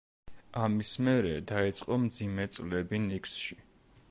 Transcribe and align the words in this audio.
ამის 0.61 0.93
მერე 1.07 1.35
დაიწყო 1.53 2.01
მძიმე 2.09 2.51
წლები 2.57 3.05
ნიქსში. 3.09 3.63